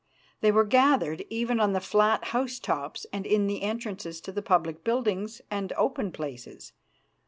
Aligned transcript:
They 0.39 0.51
were 0.51 0.63
gathered 0.65 1.23
even 1.29 1.59
on 1.59 1.73
the 1.73 1.79
flat 1.79 2.23
house 2.29 2.57
tops 2.57 3.05
and 3.13 3.23
in 3.27 3.45
the 3.45 3.61
entrances 3.61 4.19
to 4.21 4.31
the 4.31 4.41
public 4.41 4.83
buildings 4.83 5.41
and 5.51 5.71
open 5.73 6.11
places. 6.11 6.73